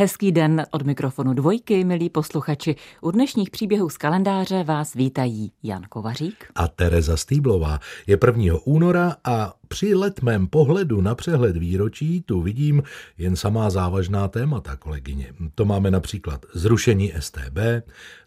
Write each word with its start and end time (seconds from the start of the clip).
Hezký 0.00 0.32
den 0.32 0.66
od 0.70 0.82
mikrofonu 0.82 1.34
dvojky, 1.34 1.84
milí 1.84 2.10
posluchači. 2.10 2.76
U 3.00 3.10
dnešních 3.10 3.50
příběhů 3.50 3.88
z 3.88 3.96
kalendáře 3.96 4.64
vás 4.64 4.94
vítají 4.94 5.52
Jan 5.62 5.82
Kovařík 5.88 6.46
a 6.54 6.68
Tereza 6.68 7.16
Stýblová. 7.16 7.78
Je 8.06 8.18
1. 8.26 8.54
února 8.64 9.16
a 9.24 9.52
při 9.72 9.94
letmém 9.94 10.46
pohledu 10.46 11.00
na 11.00 11.14
přehled 11.14 11.56
výročí 11.56 12.22
tu 12.22 12.40
vidím 12.40 12.82
jen 13.18 13.36
samá 13.36 13.70
závažná 13.70 14.28
témata, 14.28 14.76
kolegyně. 14.76 15.32
To 15.54 15.64
máme 15.64 15.90
například 15.90 16.46
zrušení 16.54 17.12
STB, 17.18 17.58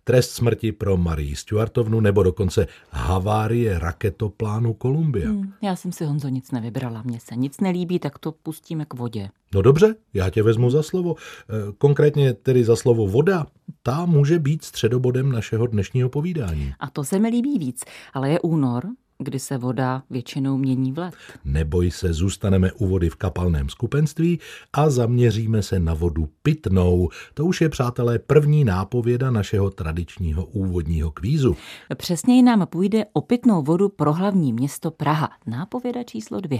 trest 0.03 0.31
smrti 0.31 0.71
pro 0.71 0.97
Marii 0.97 1.35
Stuartovnu 1.35 1.99
nebo 1.99 2.23
dokonce 2.23 2.67
havárie 2.89 3.79
raketoplánu 3.79 4.75
Columbia. 4.81 5.29
Hmm, 5.29 5.53
já 5.61 5.75
jsem 5.75 5.91
si 5.91 6.05
Honzo 6.05 6.27
nic 6.27 6.51
nevybrala, 6.51 7.01
mně 7.05 7.19
se 7.19 7.35
nic 7.35 7.59
nelíbí, 7.59 7.99
tak 7.99 8.19
to 8.19 8.31
pustíme 8.31 8.85
k 8.85 8.93
vodě. 8.93 9.29
No 9.53 9.61
dobře, 9.61 9.95
já 10.13 10.29
tě 10.29 10.43
vezmu 10.43 10.69
za 10.69 10.83
slovo. 10.83 11.15
E, 11.15 11.73
konkrétně 11.77 12.33
tedy 12.33 12.63
za 12.63 12.75
slovo 12.75 13.07
voda. 13.07 13.45
Ta 13.83 14.05
může 14.05 14.39
být 14.39 14.63
středobodem 14.63 15.31
našeho 15.31 15.67
dnešního 15.67 16.09
povídání. 16.09 16.73
A 16.79 16.89
to 16.89 17.03
se 17.03 17.19
mi 17.19 17.29
líbí 17.29 17.59
víc, 17.59 17.83
ale 18.13 18.29
je 18.29 18.39
únor, 18.39 18.83
kdy 19.23 19.39
se 19.39 19.57
voda 19.57 20.03
většinou 20.09 20.57
mění 20.57 20.91
v 20.91 20.97
let. 20.97 21.13
Neboj 21.45 21.91
se, 21.91 22.13
zůstaneme 22.13 22.71
u 22.71 22.87
vody 22.87 23.09
v 23.09 23.15
kapalném 23.15 23.69
skupenství 23.69 24.39
a 24.73 24.89
zaměříme 24.89 25.63
se 25.63 25.79
na 25.79 25.93
vodu 25.93 26.29
pitnou. 26.43 27.09
To 27.33 27.45
už 27.45 27.61
je, 27.61 27.69
přátelé, 27.69 28.19
první 28.19 28.63
nápověda 28.63 29.31
našeho 29.31 29.69
tradičního 29.69 30.45
úvodního 30.45 31.11
kvízu. 31.11 31.55
Přesněji 31.95 32.41
nám 32.41 32.67
půjde 32.67 33.05
o 33.13 33.21
pitnou 33.21 33.61
vodu 33.63 33.89
pro 33.89 34.13
hlavní 34.13 34.53
město 34.53 34.91
Praha. 34.91 35.29
Nápověda 35.47 36.03
číslo 36.03 36.39
dvě. 36.39 36.59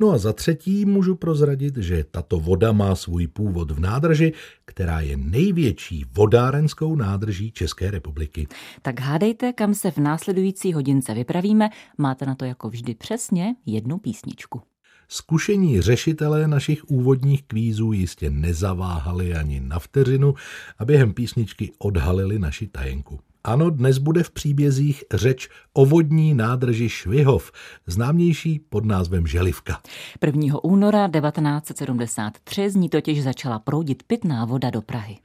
No 0.00 0.10
a 0.10 0.18
za 0.18 0.32
třetí 0.32 0.84
můžu 0.84 1.14
prozradit, 1.14 1.76
že 1.76 2.04
tato 2.10 2.40
voda 2.40 2.72
má 2.72 2.94
svůj 2.94 3.26
původ 3.26 3.70
v 3.70 3.80
nádrži, 3.80 4.32
která 4.64 5.00
je 5.00 5.16
největší 5.16 6.04
vodárenskou 6.12 6.96
nádrží 6.96 7.52
České 7.52 7.90
republiky. 7.90 8.46
Tak 8.82 9.00
hádejte, 9.00 9.52
kam 9.52 9.74
se 9.74 9.90
v 9.90 9.98
následující 9.98 10.72
hodince 10.72 11.14
vypravíme 11.14 11.68
Máte 12.04 12.26
na 12.26 12.34
to 12.34 12.44
jako 12.44 12.68
vždy 12.68 12.94
přesně 12.94 13.56
jednu 13.66 13.98
písničku. 13.98 14.62
Zkušení 15.08 15.80
řešitelé 15.80 16.48
našich 16.48 16.84
úvodních 16.84 17.42
kvízů 17.42 17.92
jistě 17.92 18.30
nezaváhali 18.30 19.34
ani 19.34 19.60
na 19.60 19.78
vteřinu 19.78 20.34
a 20.78 20.84
během 20.84 21.14
písničky 21.14 21.72
odhalili 21.78 22.38
naši 22.38 22.66
tajenku. 22.66 23.20
Ano, 23.46 23.70
dnes 23.70 23.98
bude 23.98 24.22
v 24.22 24.30
příbězích 24.30 25.04
řeč 25.14 25.48
o 25.72 25.86
vodní 25.86 26.34
nádrži 26.34 26.88
Švihov, 26.88 27.52
známější 27.86 28.58
pod 28.68 28.84
názvem 28.84 29.26
Želivka. 29.26 29.80
1. 30.26 30.64
února 30.64 31.08
1973 31.08 32.70
z 32.70 32.76
ní 32.76 32.88
totiž 32.88 33.22
začala 33.22 33.58
proudit 33.58 34.02
pitná 34.02 34.44
voda 34.44 34.70
do 34.70 34.82
Prahy. 34.82 35.18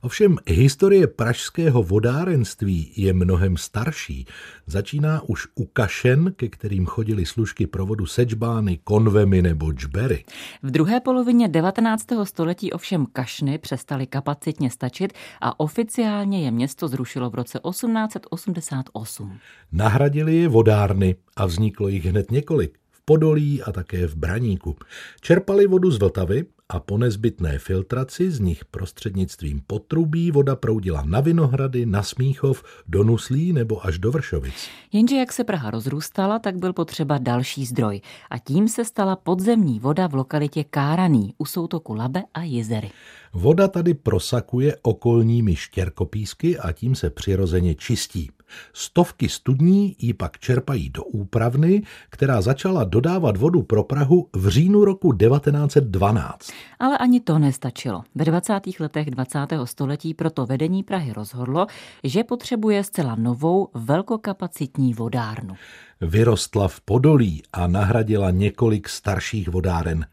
Ovšem 0.00 0.36
historie 0.46 1.06
pražského 1.06 1.82
vodárenství 1.82 2.92
je 2.96 3.12
mnohem 3.12 3.56
starší. 3.56 4.26
Začíná 4.66 5.22
už 5.22 5.46
u 5.54 5.64
kašen, 5.64 6.32
ke 6.36 6.48
kterým 6.48 6.86
chodili 6.86 7.26
služky 7.26 7.66
provodu 7.66 8.06
sečbány, 8.06 8.78
konvemy 8.84 9.42
nebo 9.42 9.72
džbery. 9.72 10.24
V 10.62 10.70
druhé 10.70 11.00
polovině 11.00 11.48
19. 11.48 12.06
století 12.24 12.72
ovšem 12.72 13.06
kašny 13.12 13.58
přestaly 13.58 14.06
kapacitně 14.06 14.70
stačit 14.70 15.12
a 15.40 15.60
oficiálně 15.60 16.44
je 16.44 16.50
město 16.50 16.88
zrušilo 16.88 17.30
v 17.30 17.34
roce 17.34 17.60
1888. 17.70 19.38
Nahradili 19.72 20.36
je 20.36 20.48
vodárny 20.48 21.16
a 21.36 21.46
vzniklo 21.46 21.88
jich 21.88 22.04
hned 22.04 22.30
několik. 22.30 22.78
V 22.90 23.00
Podolí 23.04 23.62
a 23.62 23.72
také 23.72 24.06
v 24.06 24.16
Braníku. 24.16 24.76
Čerpali 25.20 25.66
vodu 25.66 25.90
z 25.90 25.98
Vltavy 25.98 26.44
a 26.68 26.80
po 26.80 26.98
nezbytné 26.98 27.58
filtraci 27.58 28.30
z 28.30 28.40
nich 28.40 28.64
prostřednictvím 28.64 29.62
potrubí 29.66 30.30
voda 30.30 30.56
proudila 30.56 31.02
na 31.04 31.20
Vinohrady, 31.20 31.86
na 31.86 32.02
Smíchov, 32.02 32.64
do 32.88 33.04
Nuslí 33.04 33.52
nebo 33.52 33.86
až 33.86 33.98
do 33.98 34.10
Vršovic. 34.10 34.54
Jenže 34.92 35.16
jak 35.16 35.32
se 35.32 35.44
Praha 35.44 35.70
rozrůstala, 35.70 36.38
tak 36.38 36.56
byl 36.56 36.72
potřeba 36.72 37.18
další 37.18 37.64
zdroj 37.64 38.00
a 38.30 38.38
tím 38.38 38.68
se 38.68 38.84
stala 38.84 39.16
podzemní 39.16 39.80
voda 39.80 40.06
v 40.06 40.14
lokalitě 40.14 40.64
Káraný 40.64 41.34
u 41.38 41.44
soutoku 41.44 41.94
Labe 41.94 42.22
a 42.34 42.42
Jezery. 42.42 42.90
Voda 43.32 43.68
tady 43.68 43.94
prosakuje 43.94 44.76
okolními 44.82 45.56
štěrkopísky 45.56 46.58
a 46.58 46.72
tím 46.72 46.94
se 46.94 47.10
přirozeně 47.10 47.74
čistí. 47.74 48.30
Stovky 48.72 49.28
studní 49.28 49.96
ji 49.98 50.14
pak 50.14 50.38
čerpají 50.38 50.90
do 50.90 51.04
úpravny, 51.04 51.82
která 52.10 52.40
začala 52.40 52.84
dodávat 52.84 53.36
vodu 53.36 53.62
pro 53.62 53.84
Prahu 53.84 54.28
v 54.36 54.48
říjnu 54.48 54.84
roku 54.84 55.12
1912. 55.12 56.50
Ale 56.78 56.98
ani 56.98 57.20
to 57.20 57.38
nestačilo. 57.38 58.02
Ve 58.14 58.24
20. 58.24 58.60
letech 58.80 59.10
20. 59.10 59.38
století 59.64 60.14
proto 60.14 60.46
vedení 60.46 60.82
Prahy 60.82 61.12
rozhodlo, 61.12 61.66
že 62.04 62.24
potřebuje 62.24 62.84
zcela 62.84 63.14
novou 63.14 63.68
velkokapacitní 63.74 64.94
vodárnu. 64.94 65.54
Vyrostla 66.00 66.68
v 66.68 66.80
Podolí 66.80 67.42
a 67.52 67.66
nahradila 67.66 68.30
několik 68.30 68.88
starších 68.88 69.48
vodáren. 69.48 70.06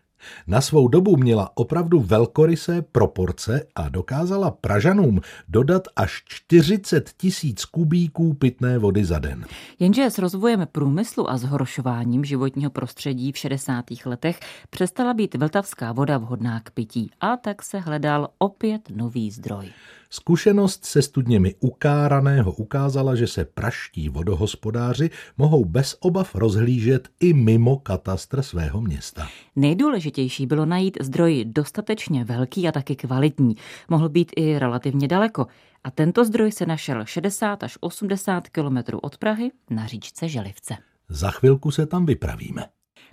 Na 0.47 0.61
svou 0.61 0.87
dobu 0.87 1.17
měla 1.17 1.51
opravdu 1.55 1.99
velkorysé 1.99 2.81
proporce 2.81 3.67
a 3.75 3.89
dokázala 3.89 4.51
Pražanům 4.51 5.21
dodat 5.47 5.87
až 5.95 6.23
40 6.25 7.09
tisíc 7.17 7.65
kubíků 7.65 8.33
pitné 8.33 8.77
vody 8.77 9.05
za 9.05 9.19
den. 9.19 9.45
Jenže 9.79 10.09
s 10.09 10.17
rozvojem 10.17 10.67
průmyslu 10.71 11.29
a 11.29 11.37
zhoršováním 11.37 12.25
životního 12.25 12.71
prostředí 12.71 13.31
v 13.31 13.37
60. 13.37 13.85
letech 14.05 14.39
přestala 14.69 15.13
být 15.13 15.35
vltavská 15.35 15.91
voda 15.91 16.17
vhodná 16.17 16.59
k 16.59 16.71
pití 16.71 17.11
a 17.21 17.37
tak 17.37 17.63
se 17.63 17.79
hledal 17.79 18.29
opět 18.37 18.81
nový 18.95 19.31
zdroj. 19.31 19.69
Zkušenost 20.15 20.85
se 20.85 21.01
studněmi 21.01 21.55
ukáraného 21.59 22.51
ukázala, 22.51 23.15
že 23.15 23.27
se 23.27 23.45
praští 23.45 24.09
vodohospodáři 24.09 25.09
mohou 25.37 25.65
bez 25.65 25.97
obav 25.99 26.35
rozhlížet 26.35 27.09
i 27.19 27.33
mimo 27.33 27.77
katastr 27.77 28.41
svého 28.41 28.81
města. 28.81 29.27
Nejdůležitější 29.55 30.45
bylo 30.45 30.65
najít 30.65 30.97
zdroj 31.01 31.45
dostatečně 31.45 32.23
velký 32.23 32.67
a 32.67 32.71
taky 32.71 32.95
kvalitní. 32.95 33.55
Mohl 33.89 34.09
být 34.09 34.31
i 34.35 34.59
relativně 34.59 35.07
daleko. 35.07 35.47
A 35.83 35.91
tento 35.91 36.25
zdroj 36.25 36.51
se 36.51 36.65
našel 36.65 37.05
60 37.05 37.63
až 37.63 37.77
80 37.81 38.49
kilometrů 38.49 38.99
od 38.99 39.17
Prahy 39.17 39.51
na 39.69 39.87
říčce 39.87 40.27
Želivce. 40.27 40.77
Za 41.09 41.31
chvilku 41.31 41.71
se 41.71 41.85
tam 41.85 42.05
vypravíme. 42.05 42.65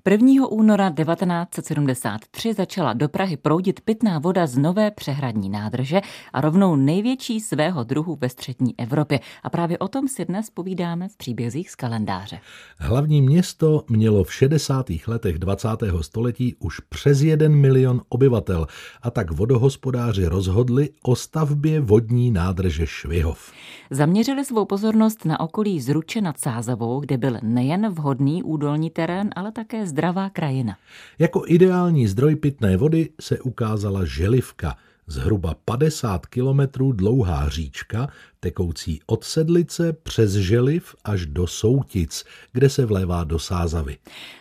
1. 0.08 0.46
února 0.48 0.90
1973 0.90 2.54
začala 2.54 2.92
do 2.92 3.08
Prahy 3.08 3.36
proudit 3.36 3.80
pitná 3.80 4.18
voda 4.18 4.46
z 4.46 4.58
nové 4.58 4.90
přehradní 4.90 5.50
nádrže 5.50 6.00
a 6.32 6.40
rovnou 6.40 6.76
největší 6.76 7.40
svého 7.40 7.84
druhu 7.84 8.18
ve 8.20 8.28
střední 8.28 8.74
Evropě. 8.78 9.20
A 9.42 9.50
právě 9.50 9.78
o 9.78 9.88
tom 9.88 10.08
si 10.08 10.24
dnes 10.24 10.50
povídáme 10.50 11.08
v 11.08 11.16
příbězích 11.16 11.70
z 11.70 11.74
kalendáře. 11.74 12.40
Hlavní 12.78 13.22
město 13.22 13.84
mělo 13.88 14.24
v 14.24 14.34
60. 14.34 14.86
letech 15.06 15.38
20. 15.38 15.68
století 16.00 16.54
už 16.58 16.80
přes 16.80 17.20
jeden 17.20 17.56
milion 17.56 18.00
obyvatel 18.08 18.66
a 19.02 19.10
tak 19.10 19.30
vodohospodáři 19.30 20.26
rozhodli 20.26 20.88
o 21.02 21.16
stavbě 21.16 21.80
vodní 21.80 22.30
nádrže 22.30 22.86
Švihov. 22.86 23.52
Zaměřili 23.90 24.44
svou 24.44 24.64
pozornost 24.64 25.24
na 25.24 25.40
okolí 25.40 25.80
Zruče 25.80 26.20
nad 26.20 26.38
Sázavou, 26.38 27.00
kde 27.00 27.18
byl 27.18 27.38
nejen 27.42 27.88
vhodný 27.88 28.42
údolní 28.42 28.90
terén, 28.90 29.30
ale 29.36 29.52
také 29.52 29.86
zdravá 29.90 30.30
krajina. 30.30 30.76
Jako 31.18 31.44
ideální 31.46 32.06
zdroj 32.06 32.36
pitné 32.36 32.76
vody 32.76 33.08
se 33.20 33.40
ukázala 33.40 34.04
želivka, 34.04 34.76
zhruba 35.06 35.54
50 35.64 36.26
kilometrů 36.26 36.92
dlouhá 36.92 37.48
říčka, 37.48 38.08
tekoucí 38.40 39.00
od 39.06 39.24
Sedlice 39.24 39.92
přes 39.92 40.32
Želiv 40.32 40.94
až 41.04 41.26
do 41.26 41.46
Soutic, 41.46 42.24
kde 42.52 42.70
se 42.70 42.86
vlévá 42.86 43.24
do 43.24 43.38
Sázavy. 43.38 43.96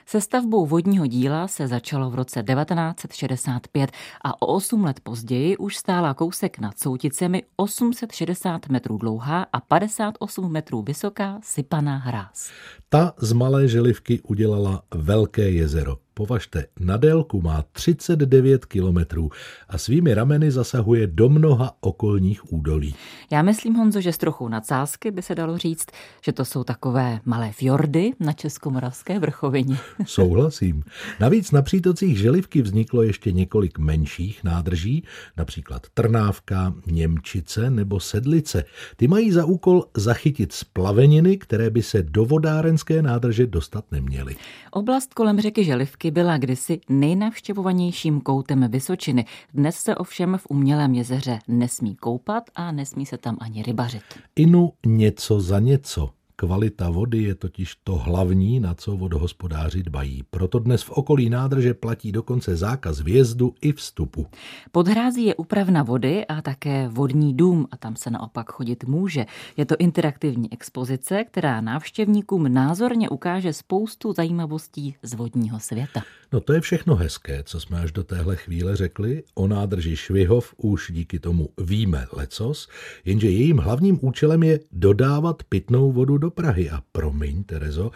Se 0.05 0.21
stavbou 0.21 0.65
vodního 0.65 1.07
díla 1.07 1.47
se 1.47 1.67
začalo 1.67 2.09
v 2.09 2.15
roce 2.15 2.43
1965 2.43 3.91
a 4.23 4.41
o 4.41 4.45
8 4.55 4.83
let 4.83 4.99
později 5.03 5.57
už 5.57 5.77
stála 5.77 6.13
kousek 6.13 6.59
nad 6.59 6.79
Souticemi 6.79 7.43
860 7.55 8.69
metrů 8.69 8.97
dlouhá 8.97 9.45
a 9.53 9.59
58 9.59 10.51
metrů 10.51 10.81
vysoká 10.81 11.39
sypaná 11.43 11.97
hráz. 11.97 12.51
Ta 12.89 13.13
z 13.17 13.33
malé 13.33 13.67
želivky 13.67 14.21
udělala 14.21 14.83
velké 14.95 15.49
jezero. 15.49 15.97
Považte, 16.13 16.65
na 16.79 16.97
délku 16.97 17.41
má 17.41 17.63
39 17.71 18.65
kilometrů 18.65 19.29
a 19.69 19.77
svými 19.77 20.13
rameny 20.13 20.51
zasahuje 20.51 21.07
do 21.07 21.29
mnoha 21.29 21.71
okolních 21.79 22.53
údolí. 22.53 22.95
Já 23.31 23.41
myslím, 23.41 23.73
Honzo, 23.73 23.88
že 23.97 24.13
s 24.13 24.17
trochou 24.17 24.47
nadsázky 24.47 25.11
by 25.11 25.21
se 25.21 25.35
dalo 25.35 25.57
říct, 25.57 25.85
že 26.21 26.31
to 26.31 26.45
jsou 26.45 26.63
takové 26.63 27.19
malé 27.25 27.51
fjordy 27.51 28.11
na 28.19 28.33
Českomoravské 28.33 29.19
vrchovině. 29.19 29.77
Souhlasím. 30.05 30.83
Navíc 31.19 31.51
na 31.51 31.61
přítocích 31.61 32.17
Želivky 32.17 32.61
vzniklo 32.61 33.03
ještě 33.03 33.31
několik 33.31 33.79
menších 33.79 34.43
nádrží, 34.43 35.03
například 35.37 35.87
Trnávka, 35.93 36.73
Němčice 36.85 37.69
nebo 37.69 37.99
Sedlice. 37.99 38.63
Ty 38.95 39.07
mají 39.07 39.31
za 39.31 39.45
úkol 39.45 39.85
zachytit 39.97 40.53
splaveniny, 40.53 41.37
které 41.37 41.69
by 41.69 41.83
se 41.83 42.03
do 42.03 42.25
vodárenské 42.25 43.01
nádrže 43.01 43.47
dostat 43.47 43.85
neměly. 43.91 44.35
Oblast 44.71 45.13
kolem 45.13 45.41
řeky 45.41 45.63
Želivky 45.63 46.11
byla 46.11 46.37
kdysi 46.37 46.79
nejnavštěvovanějším 46.89 48.21
koutem 48.21 48.71
Vysočiny. 48.71 49.25
Dnes 49.53 49.75
se 49.75 49.95
ovšem 49.95 50.37
v 50.37 50.47
umělém 50.49 50.93
jezeře 50.93 51.39
nesmí 51.47 51.95
koupat 51.95 52.43
a 52.55 52.71
nesmí 52.71 53.05
se 53.05 53.17
tam 53.17 53.37
ani 53.39 53.63
rybařit. 53.79 54.03
Inu 54.35 54.71
něco 54.85 55.41
za 55.41 55.59
něco. 55.59 56.09
Kvalita 56.35 56.89
vody 56.89 57.23
je 57.23 57.35
totiž 57.35 57.75
to 57.83 57.95
hlavní, 57.95 58.59
na 58.59 58.73
co 58.73 58.97
vodohospodáři 58.97 59.83
dbají. 59.83 60.23
Proto 60.29 60.59
dnes 60.59 60.83
v 60.83 60.89
okolí 60.89 61.29
nádrže 61.29 61.73
platí 61.73 62.11
dokonce 62.11 62.55
zákaz 62.55 62.99
vjezdu 62.99 63.55
i 63.61 63.73
vstupu. 63.73 64.27
Podhrází 64.71 65.25
je 65.25 65.35
upravna 65.35 65.83
vody 65.83 66.25
a 66.25 66.41
také 66.41 66.87
vodní 66.87 67.33
dům 67.33 67.67
a 67.71 67.77
tam 67.77 67.95
se 67.95 68.09
naopak 68.09 68.51
chodit 68.51 68.83
může. 68.83 69.25
Je 69.57 69.65
to 69.65 69.75
interaktivní 69.79 70.53
expozice, 70.53 71.23
která 71.23 71.61
návštěvníkům 71.61 72.53
názorně 72.53 73.09
ukáže 73.09 73.53
spoustu 73.53 74.13
zajímavostí 74.13 74.95
z 75.03 75.13
vodního 75.13 75.59
světa. 75.59 76.01
No 76.33 76.39
to 76.39 76.53
je 76.53 76.61
všechno 76.61 76.95
hezké, 76.95 77.43
co 77.43 77.59
jsme 77.59 77.79
až 77.79 77.91
do 77.91 78.03
téhle 78.03 78.35
chvíle 78.35 78.75
řekli. 78.75 79.23
O 79.33 79.47
nádrži 79.47 79.95
Švihov 79.95 80.53
už 80.57 80.91
díky 80.93 81.19
tomu 81.19 81.49
víme 81.57 82.07
lecos, 82.13 82.67
jenže 83.05 83.29
jejím 83.29 83.57
hlavním 83.57 83.99
účelem 84.01 84.43
je 84.43 84.59
dodávat 84.71 85.43
pitnou 85.43 85.91
vodu 85.91 86.17
do 86.17 86.31
Prahy. 86.31 86.69
A 86.69 86.81
promiň, 86.91 87.43
Terezo, 87.43 87.91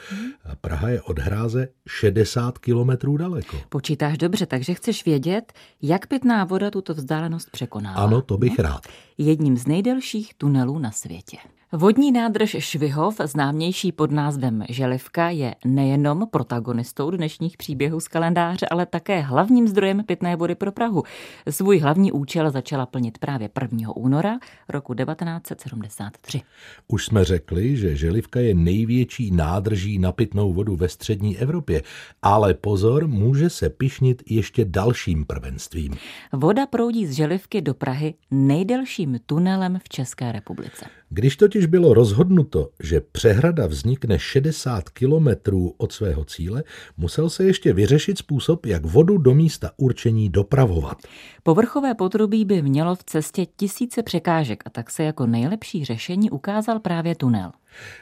Praha 0.61 0.89
je 0.89 1.01
od 1.01 1.19
hráze 1.19 1.67
60 1.87 2.57
kilometrů 2.57 3.17
daleko. 3.17 3.61
Počítáš 3.69 4.17
dobře, 4.17 4.45
takže 4.45 4.73
chceš 4.73 5.05
vědět, 5.05 5.53
jak 5.81 6.07
pitná 6.07 6.45
voda 6.45 6.71
tuto 6.71 6.93
vzdálenost 6.93 7.49
překonává. 7.51 8.03
Ano, 8.03 8.21
to 8.21 8.37
bych 8.37 8.59
rád. 8.59 8.87
Jedním 9.17 9.57
z 9.57 9.67
nejdelších 9.67 10.33
tunelů 10.33 10.79
na 10.79 10.91
světě. 10.91 11.37
Vodní 11.75 12.11
nádrž 12.11 12.55
Švihov, 12.59 13.15
známější 13.23 13.91
pod 13.91 14.11
názvem 14.11 14.63
Želivka, 14.69 15.29
je 15.29 15.55
nejenom 15.65 16.27
protagonistou 16.31 17.11
dnešních 17.11 17.57
příběhů 17.57 17.99
z 17.99 18.07
kalendáře, 18.07 18.65
ale 18.71 18.85
také 18.85 19.21
hlavním 19.21 19.67
zdrojem 19.67 20.03
pitné 20.05 20.35
vody 20.35 20.55
pro 20.55 20.71
Prahu. 20.71 21.03
Svůj 21.49 21.79
hlavní 21.79 22.11
účel 22.11 22.51
začala 22.51 22.85
plnit 22.85 23.17
právě 23.17 23.49
1. 23.61 23.95
února 23.95 24.39
roku 24.69 24.93
1973. 24.93 26.41
Už 26.87 27.05
jsme 27.05 27.23
řekli, 27.25 27.77
že 27.77 27.95
Želivka 27.95 28.39
je 28.39 28.55
největší 28.55 29.31
nádrží 29.31 29.99
na 29.99 30.11
pitnou 30.11 30.53
vodu 30.53 30.75
ve 30.75 30.89
střední 30.89 31.37
Evropě, 31.37 31.81
ale 32.21 32.53
pozor, 32.53 33.07
může 33.07 33.49
se 33.49 33.69
pišnit 33.69 34.23
ještě 34.29 34.65
dalším 34.65 35.25
prvenstvím. 35.25 35.93
Voda 36.33 36.65
proudí 36.65 37.07
z 37.07 37.11
Želivky 37.11 37.61
do 37.61 37.73
Prahy 37.73 38.13
nejdelším 38.31 39.19
tunelem 39.25 39.79
v 39.83 39.89
České 39.89 40.31
republice. 40.31 40.85
Když 41.09 41.35
totiž 41.35 41.62
bylo 41.67 41.93
rozhodnuto, 41.93 42.69
že 42.83 43.01
přehrada 43.11 43.67
vznikne 43.67 44.19
60 44.19 44.89
kilometrů 44.89 45.73
od 45.77 45.91
svého 45.91 46.25
cíle, 46.25 46.63
musel 46.97 47.29
se 47.29 47.43
ještě 47.43 47.73
vyřešit 47.73 48.17
způsob, 48.17 48.65
jak 48.65 48.85
vodu 48.85 49.17
do 49.17 49.33
místa 49.33 49.71
určení 49.77 50.29
dopravovat. 50.29 50.97
Povrchové 51.43 51.95
potrubí 51.95 52.45
by 52.45 52.61
mělo 52.61 52.95
v 52.95 53.03
cestě 53.03 53.45
tisíce 53.45 54.03
překážek 54.03 54.63
a 54.65 54.69
tak 54.69 54.91
se 54.91 55.03
jako 55.03 55.25
nejlepší 55.25 55.85
řešení 55.85 56.31
ukázal 56.31 56.79
právě 56.79 57.15
tunel. 57.15 57.51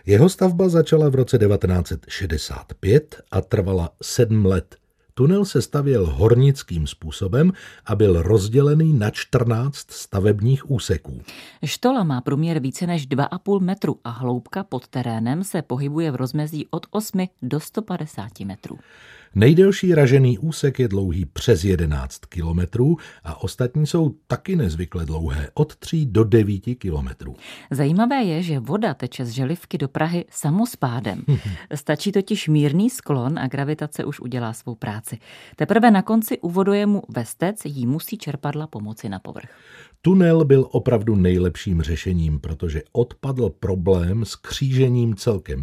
Jeho 0.06 0.30
stavba 0.30 0.70
začala 0.70 1.10
v 1.10 1.16
roce 1.16 1.38
1965 1.38 3.22
a 3.32 3.42
trvala 3.42 3.90
sedm 4.04 4.46
let. 4.46 4.81
Tunel 5.14 5.46
se 5.46 5.62
stavěl 5.62 6.06
hornickým 6.06 6.88
způsobem 6.88 7.54
a 7.86 7.96
byl 7.96 8.22
rozdělený 8.22 8.94
na 8.94 9.10
14 9.10 9.92
stavebních 9.92 10.72
úseků. 10.72 11.22
Štola 11.66 12.04
má 12.04 12.22
průměr 12.22 12.60
více 12.60 12.88
než 12.88 13.08
2,5 13.08 13.60
metru 13.60 14.00
a 14.04 14.10
hloubka 14.10 14.64
pod 14.64 14.88
terénem 14.88 15.44
se 15.44 15.62
pohybuje 15.62 16.12
v 16.12 16.16
rozmezí 16.16 16.68
od 16.72 16.86
8 16.92 17.28
do 17.42 17.60
150 17.60 18.40
metrů. 18.40 18.80
Nejdelší 19.36 19.96
ražený 19.96 20.38
úsek 20.38 20.80
je 20.80 20.88
dlouhý 20.88 21.26
přes 21.26 21.64
11 21.64 22.26
kilometrů 22.26 22.98
a 23.24 23.44
ostatní 23.44 23.88
jsou 23.88 24.10
taky 24.28 24.56
nezvykle 24.56 25.06
dlouhé, 25.06 25.50
od 25.54 25.76
3 25.76 26.06
do 26.06 26.24
9 26.24 26.60
kilometrů. 26.60 27.36
Zajímavé 27.72 28.24
je, 28.24 28.44
že 28.44 28.60
voda 28.60 28.94
teče 28.94 29.26
z 29.26 29.30
Želivky 29.30 29.78
do 29.78 29.88
Prahy 29.88 30.26
samospádem. 30.30 31.24
Stačí 31.76 32.12
totiž 32.12 32.48
mírný 32.48 32.90
sklon 32.90 33.40
a 33.40 33.48
gravitace 33.48 34.06
už 34.06 34.20
udělá 34.20 34.54
svou 34.54 34.76
práci. 34.76 35.18
Teprve 35.56 35.92
na 35.92 36.02
konci 36.02 36.40
u 36.40 36.50
vodojemu 36.50 37.04
Vestec 37.10 37.66
jí 37.66 37.88
musí 37.88 38.18
čerpadla 38.18 38.68
pomoci 38.68 39.10
na 39.10 39.20
povrch. 39.20 39.50
Tunel 40.04 40.46
byl 40.46 40.68
opravdu 40.72 41.16
nejlepším 41.16 41.82
řešením, 41.82 42.40
protože 42.40 42.82
odpadl 42.92 43.50
problém 43.50 44.26
s 44.26 44.36
křížením 44.36 45.16
celkem 45.16 45.62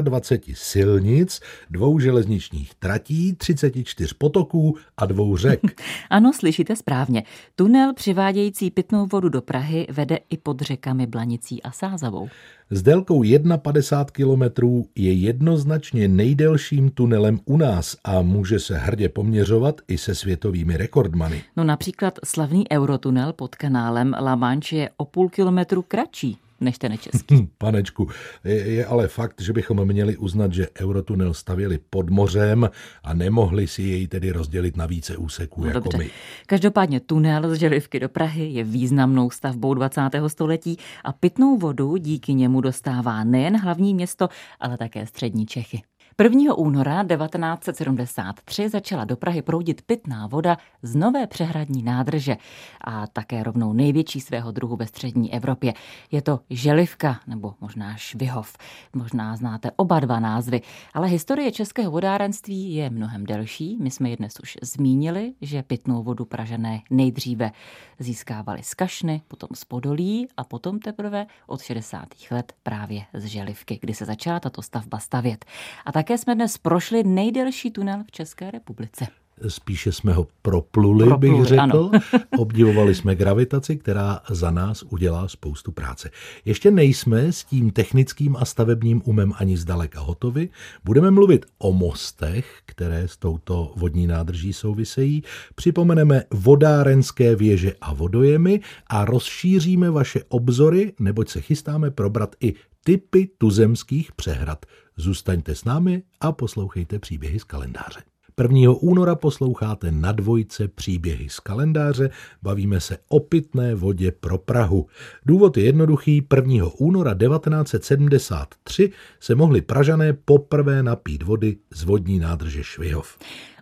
29 0.00 0.56
silnic, 0.56 1.40
dvou 1.70 1.98
železničních 1.98 2.74
tratí, 2.74 3.34
34 3.34 4.14
potoků 4.18 4.76
a 4.96 5.06
dvou 5.06 5.36
řek. 5.36 5.60
ano, 6.10 6.32
slyšíte 6.32 6.76
správně. 6.76 7.22
Tunel 7.56 7.94
přivádějící 7.94 8.70
pitnou 8.70 9.06
vodu 9.06 9.28
do 9.28 9.42
Prahy 9.42 9.86
vede 9.90 10.18
i 10.30 10.36
pod 10.36 10.60
řekami 10.60 11.06
Blanicí 11.06 11.62
a 11.62 11.70
Sázavou. 11.70 12.28
S 12.70 12.82
délkou 12.82 13.22
51 13.56 14.04
kilometrů 14.12 14.86
je 14.96 15.12
jednoznačně 15.12 16.08
nejdelším 16.08 16.90
tunelem 16.90 17.40
u 17.44 17.56
nás 17.56 17.96
a 18.04 18.22
může 18.22 18.58
se 18.58 18.78
hrdě 18.78 19.08
poměřovat 19.08 19.80
i 19.88 19.98
se 19.98 20.14
světovými 20.14 20.76
rekordmany. 20.76 21.42
No 21.56 21.64
například 21.64 22.18
slavný 22.24 22.64
eurotunel 22.72 23.32
pod 23.32 23.54
kanálem 23.54 24.16
La 24.20 24.36
Manche 24.36 24.76
je 24.76 24.90
o 24.96 25.04
půl 25.04 25.28
kilometru 25.28 25.82
kratší 25.82 26.38
než 26.60 26.78
ten 26.78 26.98
český. 26.98 27.48
Panečku, 27.58 28.08
je, 28.44 28.54
je 28.54 28.86
ale 28.86 29.08
fakt, 29.08 29.40
že 29.40 29.52
bychom 29.52 29.84
měli 29.84 30.16
uznat, 30.16 30.52
že 30.52 30.68
Eurotunel 30.80 31.34
stavěli 31.34 31.78
pod 31.90 32.10
mořem 32.10 32.70
a 33.02 33.14
nemohli 33.14 33.66
si 33.66 33.82
jej 33.82 34.06
tedy 34.08 34.30
rozdělit 34.30 34.76
na 34.76 34.86
více 34.86 35.16
úseků 35.16 35.60
No, 35.60 35.66
jako 35.66 35.80
dobře. 35.80 35.98
my. 35.98 36.10
Každopádně 36.46 37.00
tunel 37.00 37.54
z 37.54 37.58
Želivky 37.58 38.00
do 38.00 38.08
Prahy 38.08 38.44
je 38.46 38.64
významnou 38.64 39.30
stavbou 39.30 39.74
20. 39.74 40.00
století 40.26 40.78
a 41.04 41.12
pitnou 41.12 41.56
vodu 41.58 41.96
díky 41.96 42.34
němu 42.34 42.60
dostává 42.60 43.24
nejen 43.24 43.56
hlavní 43.60 43.94
město, 43.94 44.28
ale 44.60 44.76
také 44.78 45.06
střední 45.06 45.46
Čechy. 45.46 45.82
1. 46.22 46.54
února 46.54 47.04
1973 47.04 48.68
začala 48.68 49.04
do 49.04 49.16
Prahy 49.16 49.42
proudit 49.42 49.82
pitná 49.82 50.26
voda 50.26 50.56
z 50.82 50.94
nové 50.96 51.26
přehradní 51.26 51.82
nádrže 51.82 52.36
a 52.80 53.06
také 53.06 53.42
rovnou 53.42 53.72
největší 53.72 54.20
svého 54.20 54.52
druhu 54.52 54.76
ve 54.76 54.86
střední 54.86 55.34
Evropě. 55.34 55.74
Je 56.10 56.22
to 56.22 56.40
Želivka 56.50 57.20
nebo 57.26 57.54
možná 57.60 57.96
Švihov. 57.96 58.56
Možná 58.94 59.36
znáte 59.36 59.70
oba 59.76 60.00
dva 60.00 60.20
názvy, 60.20 60.60
ale 60.94 61.08
historie 61.08 61.52
českého 61.52 61.90
vodárenství 61.90 62.74
je 62.74 62.90
mnohem 62.90 63.26
delší. 63.26 63.76
My 63.80 63.90
jsme 63.90 64.10
ji 64.10 64.16
dnes 64.16 64.32
už 64.42 64.58
zmínili, 64.62 65.32
že 65.40 65.62
pitnou 65.62 66.02
vodu 66.02 66.24
Pražané 66.24 66.80
nejdříve 66.90 67.50
získávali 67.98 68.62
z 68.62 68.74
Kašny, 68.74 69.22
potom 69.28 69.48
z 69.54 69.64
Podolí 69.64 70.28
a 70.36 70.44
potom 70.44 70.78
teprve 70.78 71.26
od 71.46 71.62
60. 71.62 72.06
let 72.30 72.52
právě 72.62 73.04
z 73.14 73.24
Želivky, 73.24 73.78
kdy 73.82 73.94
se 73.94 74.04
začala 74.04 74.40
tato 74.40 74.62
stavba 74.62 74.98
stavět. 74.98 75.44
A 75.86 75.92
také 76.08 76.18
jsme 76.18 76.34
dnes 76.34 76.58
prošli 76.58 77.04
nejdelší 77.04 77.70
tunel 77.70 78.04
v 78.06 78.10
České 78.10 78.50
republice. 78.50 79.06
Spíše 79.48 79.92
jsme 79.92 80.12
ho 80.12 80.26
propluli, 80.42 81.06
Propluli, 81.06 81.38
bych 81.38 81.46
řekl. 81.48 81.60
ano. 81.60 81.90
Obdivovali 82.38 82.94
jsme 82.94 83.14
gravitaci, 83.14 83.76
která 83.76 84.20
za 84.30 84.50
nás 84.50 84.82
udělá 84.82 85.28
spoustu 85.28 85.72
práce. 85.72 86.10
Ještě 86.44 86.70
nejsme 86.70 87.32
s 87.32 87.44
tím 87.44 87.70
technickým 87.70 88.36
a 88.36 88.44
stavebním 88.44 89.02
umem 89.04 89.32
ani 89.36 89.56
zdaleka 89.56 90.00
hotovi. 90.00 90.48
Budeme 90.84 91.10
mluvit 91.10 91.46
o 91.58 91.72
mostech, 91.72 92.60
které 92.66 93.08
s 93.08 93.16
touto 93.16 93.72
vodní 93.76 94.06
nádrží 94.06 94.52
souvisejí. 94.52 95.22
Připomeneme 95.54 96.24
vodárenské 96.30 97.36
věže 97.36 97.72
a 97.80 97.92
vodojemy 97.94 98.60
a 98.86 99.04
rozšíříme 99.04 99.90
vaše 99.90 100.20
obzory, 100.28 100.92
neboť 101.00 101.28
se 101.28 101.40
chystáme 101.40 101.90
probrat 101.90 102.36
i 102.40 102.54
typy 102.84 103.28
tuzemských 103.38 104.12
přehrad. 104.12 104.66
Zůstaňte 105.00 105.54
s 105.54 105.64
námi 105.64 106.02
a 106.20 106.32
poslouchejte 106.32 106.98
příběhy 106.98 107.38
z 107.38 107.44
kalendáře. 107.44 108.00
1. 108.42 108.70
února 108.80 109.14
posloucháte 109.14 109.92
na 109.92 110.12
dvojce 110.12 110.68
příběhy 110.68 111.28
z 111.28 111.40
kalendáře, 111.40 112.10
bavíme 112.42 112.80
se 112.80 112.98
o 113.08 113.20
pitné 113.20 113.74
vodě 113.74 114.12
pro 114.12 114.38
Prahu. 114.38 114.86
Důvod 115.26 115.56
je 115.56 115.64
jednoduchý, 115.64 116.26
1. 116.36 116.66
února 116.78 117.14
1973 117.14 118.92
se 119.20 119.34
mohli 119.34 119.62
Pražané 119.62 120.12
poprvé 120.12 120.82
napít 120.82 121.22
vody 121.22 121.56
z 121.74 121.84
vodní 121.84 122.18
nádrže 122.18 122.64
Švihov. 122.64 123.18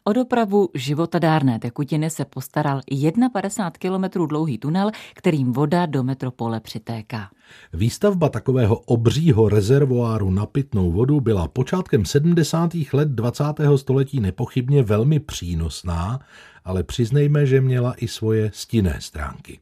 O 0.09 0.13
dopravu 0.13 0.69
životadárné 0.75 1.59
tekutiny 1.59 2.11
se 2.11 2.25
postaral 2.25 2.81
51 3.33 3.71
kilometrů 3.71 4.27
dlouhý 4.27 4.59
tunel, 4.59 4.91
kterým 5.15 5.53
voda 5.53 5.87
do 5.87 6.03
metropole 6.03 6.61
přitéká. 6.61 7.31
Výstavba 7.73 8.29
takového 8.29 8.77
obřího 8.77 9.49
rezervoáru 9.49 10.31
na 10.31 10.47
pitnou 10.47 10.93
vodu 10.93 11.21
byla 11.21 11.49
počátkem 11.49 12.05
70. 12.05 12.71
let 12.93 13.09
20. 13.09 13.45
století 13.77 14.21
nepochybně 14.21 14.83
velmi 14.83 15.21
přínosná, 15.21 16.21
ale 16.65 16.83
přiznejme, 16.83 17.47
že 17.47 17.61
měla 17.61 17.95
i 17.95 18.09
svoje 18.09 18.51
stinné 18.55 18.97
stránky. 19.01 19.59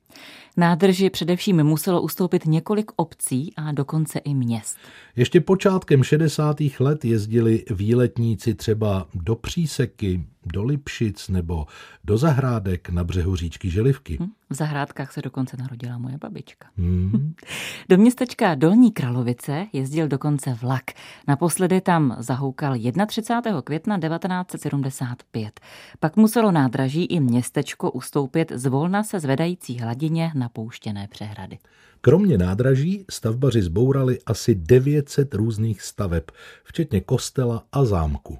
Nádrži 0.56 1.10
především 1.10 1.64
muselo 1.64 2.02
ustoupit 2.02 2.46
několik 2.46 2.90
obcí 2.96 3.52
a 3.56 3.72
dokonce 3.72 4.18
i 4.18 4.34
měst. 4.34 4.78
Ještě 5.16 5.40
počátkem 5.40 6.02
60. 6.02 6.56
let 6.80 7.04
jezdili 7.04 7.64
výletníci 7.70 8.54
třeba 8.54 9.06
do 9.14 9.34
Příseky, 9.34 10.24
do 10.46 10.64
Lipšic 10.64 11.28
nebo 11.28 11.66
do 12.04 12.18
zahrádek 12.18 12.88
na 12.88 13.04
břehu 13.04 13.36
říčky 13.36 13.70
Želivky. 13.70 14.18
Hm, 14.20 14.30
v 14.50 14.54
zahrádkách 14.54 15.12
se 15.12 15.22
dokonce 15.22 15.56
narodila 15.56 15.98
moje 15.98 16.18
babička. 16.18 16.68
Hmm. 16.76 17.34
Do 17.88 17.96
městečka 17.96 18.54
Dolní 18.54 18.92
Kralovice 18.92 19.66
jezdil 19.72 20.08
dokonce 20.08 20.54
vlak. 20.54 20.84
Naposledy 21.28 21.80
tam 21.80 22.16
zahoukal 22.18 22.74
31. 23.06 23.62
května 23.62 23.98
1975. 23.98 25.60
Pak 26.00 26.16
muselo 26.16 26.52
nádraží 26.52 27.04
i 27.04 27.20
městečko 27.20 27.90
ustoupit 27.90 28.52
z 28.54 28.66
volna 28.66 29.02
se 29.02 29.20
zvedající 29.20 29.76
hladině 30.04 30.32
napouštěné 30.34 31.08
přehrady. 31.08 31.58
Kromě 32.00 32.38
nádraží 32.38 33.04
stavbaři 33.10 33.62
zbourali 33.62 34.18
asi 34.26 34.54
900 34.54 35.34
různých 35.34 35.82
staveb, 35.82 36.22
včetně 36.64 37.00
kostela 37.00 37.64
a 37.72 37.84
zámku. 37.84 38.38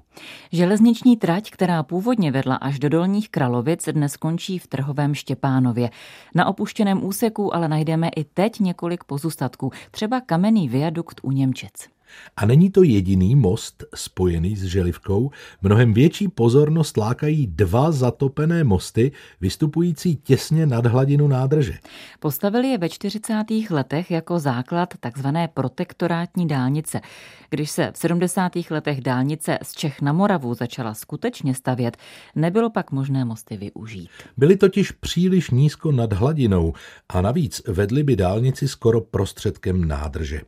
Železniční 0.51 1.17
trať, 1.17 1.51
která 1.51 1.83
původně 1.83 2.31
vedla 2.31 2.55
až 2.55 2.79
do 2.79 2.89
Dolních 2.89 3.29
Kralovic, 3.29 3.89
dnes 3.91 4.17
končí 4.17 4.59
v 4.59 4.67
Trhovém 4.67 5.15
Štěpánově. 5.15 5.89
Na 6.35 6.45
opuštěném 6.45 7.03
úseku 7.03 7.55
ale 7.55 7.67
najdeme 7.67 8.09
i 8.09 8.23
teď 8.23 8.59
několik 8.59 9.03
pozůstatků, 9.03 9.71
třeba 9.91 10.21
kamenný 10.21 10.69
viadukt 10.69 11.21
u 11.23 11.31
Němčic. 11.31 11.94
A 12.37 12.45
není 12.45 12.71
to 12.71 12.83
jediný 12.83 13.35
most 13.35 13.83
spojený 13.95 14.55
s 14.55 14.63
Želivkou. 14.63 15.31
Mnohem 15.61 15.93
větší 15.93 16.27
pozornost 16.27 16.97
lákají 16.97 17.47
dva 17.47 17.91
zatopené 17.91 18.63
mosty, 18.63 19.11
vystupující 19.41 20.15
těsně 20.15 20.65
nad 20.65 20.85
hladinu 20.85 21.27
nádrže. 21.27 21.73
Postavili 22.19 22.67
je 22.67 22.77
ve 22.77 22.89
40. 22.89 23.33
letech 23.69 24.11
jako 24.11 24.39
základ 24.39 24.93
takzvané 24.99 25.47
protektorátní 25.47 26.47
dálnice. 26.47 27.01
Když 27.49 27.71
se 27.71 27.91
v 27.91 27.97
70. 27.97 28.51
letech 28.69 29.01
dálnice 29.01 29.57
z 29.61 29.73
Čech 29.73 30.01
na 30.01 30.13
Moravu 30.13 30.53
začala 30.53 30.93
skutečně 30.93 31.55
stavět, 31.55 31.97
nebylo 32.35 32.69
pak 32.69 32.91
možné 32.91 33.25
mosty 33.25 33.57
využít. 33.57 34.09
Byly 34.37 34.57
totiž 34.57 34.91
příliš 34.91 35.49
nízko 35.49 35.91
nad 35.91 36.13
hladinou 36.13 36.73
a 37.09 37.21
navíc 37.21 37.61
vedly 37.67 38.03
by 38.03 38.15
dálnici 38.15 38.67
skoro 38.67 39.01
prostředkem 39.01 39.87
nádrže. 39.87 40.41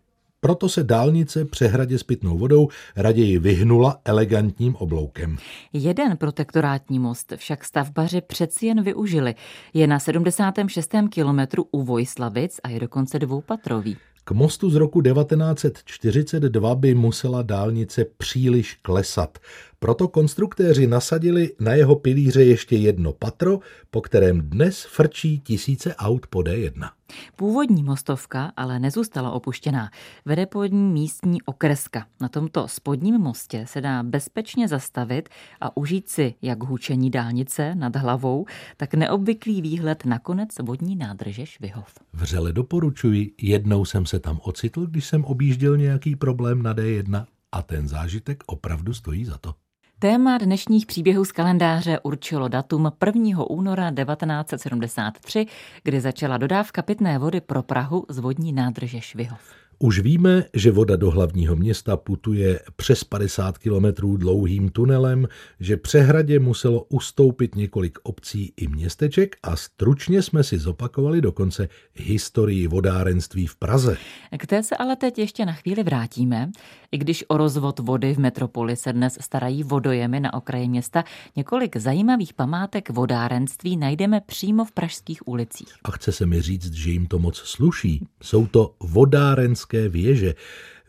Proto 0.48 0.70
se 0.70 0.84
dálnice 0.84 1.46
přehradě 1.46 1.98
s 1.98 2.04
pitnou 2.04 2.38
vodou 2.38 2.68
raději 2.96 3.40
vyhnula 3.40 4.02
elegantním 4.06 4.76
obloukem. 4.76 5.38
Jeden 5.74 6.18
protektorátní 6.18 7.00
most 7.00 7.34
však 7.36 7.64
stavbaři 7.64 8.22
přeci 8.22 8.66
jen 8.66 8.84
využili. 8.84 9.36
Je 9.74 9.88
na 9.88 10.00
76. 10.00 10.90
kilometru 11.10 11.66
u 11.72 11.84
Vojslavic 11.84 12.60
a 12.64 12.70
je 12.70 12.80
dokonce 12.80 13.20
dvoupatrový. 13.20 13.98
K 14.24 14.32
mostu 14.32 14.70
z 14.70 14.76
roku 14.76 15.02
1942 15.02 16.76
by 16.76 16.96
musela 16.96 17.42
dálnice 17.42 18.06
příliš 18.18 18.74
klesat. 18.82 19.40
Proto 19.80 20.08
konstruktéři 20.08 20.88
nasadili 20.88 21.54
na 21.60 21.74
jeho 21.74 21.96
pilíře 21.96 22.44
ještě 22.44 22.76
jedno 22.76 23.14
patro, 23.14 23.60
po 23.92 24.02
kterém 24.02 24.42
dnes 24.42 24.84
frčí 24.84 25.40
tisíce 25.40 25.96
aut 25.96 26.28
po 26.28 26.40
D1. 26.40 26.90
Původní 27.36 27.84
mostovka 27.84 28.52
ale 28.58 28.80
nezůstala 28.80 29.32
opuštěná. 29.32 29.90
Vede 30.26 30.46
pod 30.46 30.66
ní 30.66 30.92
místní 30.92 31.42
okreska. 31.42 32.06
Na 32.22 32.30
tomto 32.30 32.68
spodním 32.68 33.18
mostě 33.18 33.66
se 33.68 33.82
dá 33.82 34.04
bezpečně 34.04 34.68
zastavit 34.68 35.30
a 35.62 35.78
užít 35.78 36.10
si 36.10 36.36
jak 36.42 36.64
hučení 36.64 37.10
dálnice 37.10 37.76
nad 37.76 37.96
hlavou, 37.96 38.46
tak 38.78 38.94
neobvyklý 38.94 39.62
výhled 39.62 40.06
na 40.06 40.20
konec 40.20 40.50
vodní 40.62 40.96
nádrže 40.96 41.46
Švihov. 41.46 41.94
Vřele 42.14 42.54
doporučuji, 42.54 43.32
jednou 43.42 43.86
jsem 43.86 44.06
se 44.06 44.20
tam 44.20 44.40
ocitl, 44.44 44.86
když 44.86 45.06
jsem 45.06 45.26
objížděl 45.26 45.78
nějaký 45.78 46.16
problém 46.16 46.64
na 46.64 46.74
D1 46.74 47.26
a 47.52 47.62
ten 47.62 47.88
zážitek 47.88 48.44
opravdu 48.48 48.94
stojí 48.94 49.26
za 49.26 49.38
to. 49.38 49.54
Téma 50.00 50.38
dnešních 50.38 50.86
příběhů 50.86 51.26
z 51.26 51.32
kalendáře 51.32 52.00
určilo 52.04 52.48
datum 52.48 52.92
1. 53.06 53.44
února 53.50 53.92
1973, 53.92 55.46
kdy 55.84 56.02
začala 56.02 56.38
dodávka 56.38 56.82
pitné 56.82 57.20
vody 57.20 57.42
pro 57.42 57.64
Prahu 57.64 58.06
z 58.10 58.20
vodní 58.20 58.54
nádrže 58.54 59.02
Švihov. 59.02 59.40
Už 59.80 60.00
víme, 60.00 60.44
že 60.54 60.72
voda 60.72 60.96
do 60.96 61.12
hlavního 61.12 61.56
města 61.56 61.98
putuje 61.98 62.60
přes 62.76 63.04
50 63.04 63.58
kilometrů 63.58 64.18
dlouhým 64.18 64.70
tunelem, 64.70 65.28
že 65.60 65.78
přehradě 65.78 66.40
muselo 66.40 66.84
ustoupit 66.90 67.56
několik 67.56 68.00
obcí 68.04 68.54
i 68.58 68.68
městeček 68.68 69.36
a 69.44 69.56
stručně 69.56 70.22
jsme 70.22 70.44
si 70.44 70.58
zopakovali 70.58 71.22
dokonce 71.22 71.68
historii 71.94 72.68
vodárenství 72.68 73.48
v 73.48 73.56
Praze. 73.56 73.98
K 74.38 74.46
té 74.46 74.64
se 74.64 74.78
ale 74.78 74.96
teď 74.96 75.20
ještě 75.20 75.46
na 75.46 75.54
chvíli 75.54 75.84
vrátíme. 75.84 76.52
I 76.92 76.98
když 76.98 77.26
o 77.28 77.38
rozvod 77.38 77.80
vody 77.80 78.14
v 78.14 78.18
metropoli 78.18 78.76
se 78.76 78.94
dnes 78.94 79.18
starají 79.22 79.64
vodojemy 79.64 80.20
na 80.20 80.34
okraji 80.34 80.70
města, 80.70 81.04
několik 81.36 81.78
zajímavých 81.78 82.34
památek 82.34 82.90
vodárenství 82.90 83.78
najdeme 83.78 84.22
přímo 84.22 84.66
v 84.66 84.72
pražských 84.72 85.28
ulicích. 85.28 85.74
A 85.84 85.92
chce 85.92 86.12
se 86.12 86.26
mi 86.26 86.42
říct, 86.42 86.74
že 86.74 86.92
jim 86.92 87.06
to 87.06 87.20
moc 87.20 87.38
sluší. 87.38 88.08
Jsou 88.24 88.48
to 88.48 88.76
vodárenské 88.80 89.90
věže. 89.90 90.34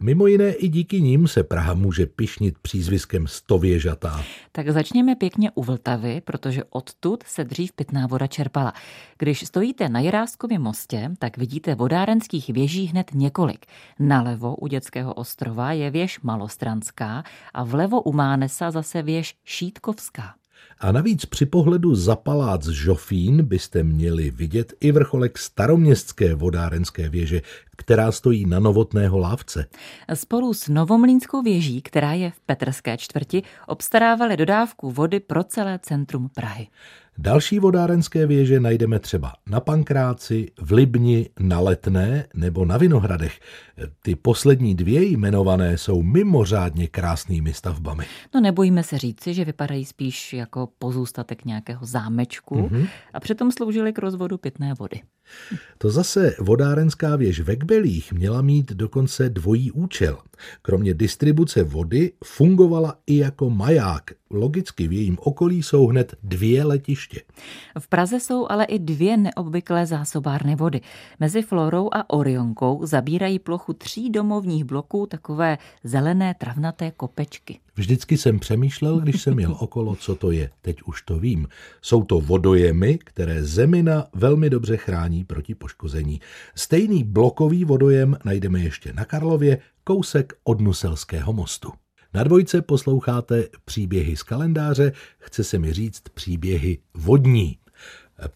Mimo 0.00 0.26
jiné 0.26 0.52
i 0.52 0.68
díky 0.68 1.00
nim 1.00 1.28
se 1.28 1.42
Praha 1.42 1.74
může 1.74 2.06
pišnit 2.06 2.58
přízviskem 2.58 3.26
stověžatá. 3.26 4.24
Tak 4.52 4.68
začněme 4.68 5.16
pěkně 5.16 5.50
u 5.54 5.62
Vltavy, 5.62 6.20
protože 6.24 6.62
odtud 6.70 7.22
se 7.22 7.44
dřív 7.44 7.72
pitná 7.72 8.06
voda 8.06 8.26
čerpala. 8.26 8.72
Když 9.18 9.46
stojíte 9.46 9.88
na 9.88 10.00
Jiráskově 10.00 10.58
mostě, 10.58 11.10
tak 11.18 11.38
vidíte 11.38 11.74
vodárenských 11.74 12.50
věží 12.50 12.86
hned 12.86 13.10
několik. 13.14 13.66
Nalevo 13.98 14.56
u 14.56 14.66
Dětského 14.66 15.14
ostrova 15.14 15.72
je 15.72 15.90
věž 15.90 16.20
Malostranská 16.20 17.24
a 17.54 17.64
vlevo 17.64 18.02
u 18.02 18.12
Mánesa 18.12 18.70
zase 18.70 19.02
věž 19.02 19.34
Šítkovská. 19.44 20.34
A 20.80 20.92
navíc 20.92 21.24
při 21.24 21.46
pohledu 21.46 21.94
za 21.94 22.16
palác 22.16 22.66
Žofín 22.66 23.42
byste 23.42 23.82
měli 23.82 24.30
vidět 24.30 24.72
i 24.80 24.92
vrcholek 24.92 25.38
staroměstské 25.38 26.34
vodárenské 26.34 27.08
věže, 27.08 27.42
která 27.78 28.12
stojí 28.12 28.46
na 28.46 28.58
novotného 28.58 29.18
lávce. 29.18 29.66
Spolu 30.14 30.54
s 30.54 30.68
Novomlínskou 30.68 31.42
věží, 31.42 31.82
která 31.82 32.12
je 32.12 32.30
v 32.30 32.40
Petrské 32.40 32.96
čtvrti, 32.96 33.42
obstarávali 33.66 34.36
dodávku 34.36 34.90
vody 34.90 35.20
pro 35.20 35.44
celé 35.44 35.78
centrum 35.82 36.28
Prahy. 36.34 36.68
Další 37.20 37.58
vodárenské 37.58 38.26
věže 38.26 38.60
najdeme 38.60 38.98
třeba 38.98 39.32
na 39.46 39.60
Pankráci, 39.60 40.48
v 40.60 40.72
Libni, 40.72 41.30
na 41.40 41.60
Letné 41.60 42.26
nebo 42.34 42.64
na 42.64 42.76
Vinohradech. 42.76 43.40
Ty 44.02 44.16
poslední 44.16 44.74
dvě 44.74 45.04
jmenované 45.04 45.78
jsou 45.78 46.02
mimořádně 46.02 46.88
krásnými 46.88 47.54
stavbami. 47.54 48.04
No 48.34 48.40
nebojíme 48.40 48.82
se 48.82 48.98
říci, 48.98 49.34
že 49.34 49.44
vypadají 49.44 49.84
spíš 49.84 50.32
jako 50.32 50.68
pozůstatek 50.78 51.44
nějakého 51.44 51.86
zámečku 51.86 52.54
mm-hmm. 52.54 52.88
a 53.14 53.20
přitom 53.20 53.52
sloužily 53.52 53.92
k 53.92 53.98
rozvodu 53.98 54.38
pitné 54.38 54.74
vody. 54.74 55.00
To 55.78 55.90
zase 55.90 56.34
vodárenská 56.38 57.16
věž 57.16 57.40
ve 57.40 57.56
Kbelích 57.56 58.12
měla 58.12 58.42
mít 58.42 58.72
dokonce 58.72 59.28
dvojí 59.28 59.72
účel. 59.72 60.18
Kromě 60.62 60.94
distribuce 60.94 61.62
vody 61.64 62.12
fungovala 62.24 62.98
i 63.06 63.16
jako 63.16 63.50
maják. 63.50 64.10
Logicky 64.30 64.88
v 64.88 64.92
jejím 64.92 65.18
okolí 65.20 65.62
jsou 65.62 65.86
hned 65.86 66.14
dvě 66.22 66.64
letiště. 66.64 67.22
V 67.78 67.88
Praze 67.88 68.20
jsou 68.20 68.46
ale 68.50 68.64
i 68.64 68.78
dvě 68.78 69.16
neobvyklé 69.16 69.86
zásobárny 69.86 70.56
vody. 70.56 70.80
Mezi 71.20 71.42
Florou 71.42 71.88
a 71.92 72.10
Orionkou 72.10 72.86
zabírají 72.86 73.38
plochu 73.38 73.72
tří 73.72 74.10
domovních 74.10 74.64
bloků 74.64 75.06
takové 75.06 75.58
zelené 75.84 76.34
travnaté 76.34 76.90
kopečky. 76.90 77.60
Vždycky 77.78 78.16
jsem 78.16 78.38
přemýšlel, 78.38 79.00
když 79.00 79.22
jsem 79.22 79.38
jel 79.38 79.56
okolo, 79.58 79.96
co 79.96 80.14
to 80.14 80.30
je. 80.30 80.50
Teď 80.62 80.82
už 80.82 81.02
to 81.02 81.18
vím. 81.18 81.48
Jsou 81.82 82.04
to 82.04 82.20
vodojemy, 82.20 82.98
které 82.98 83.44
zemina 83.44 84.06
velmi 84.14 84.50
dobře 84.50 84.76
chrání 84.76 85.24
proti 85.24 85.54
poškození. 85.54 86.20
Stejný 86.54 87.04
blokový 87.04 87.64
vodojem 87.64 88.16
najdeme 88.24 88.60
ještě 88.60 88.92
na 88.92 89.04
Karlově, 89.04 89.58
kousek 89.84 90.32
od 90.44 90.60
Nuselského 90.60 91.32
mostu. 91.32 91.72
Na 92.14 92.22
dvojce 92.22 92.62
posloucháte 92.62 93.44
příběhy 93.64 94.16
z 94.16 94.22
kalendáře, 94.22 94.92
chce 95.18 95.44
se 95.44 95.58
mi 95.58 95.72
říct 95.72 96.02
příběhy 96.14 96.78
vodní. 96.94 97.58